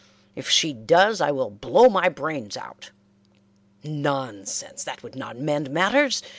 [0.35, 2.89] If she does I will blow my brains out."
[3.83, 4.83] "Nonsense!
[4.83, 6.23] That would not mend matters.